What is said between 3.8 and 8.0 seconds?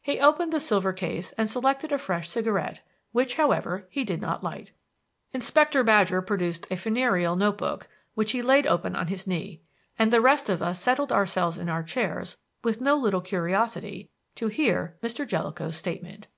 he did not light. Inspector Badger produced a funereal notebook,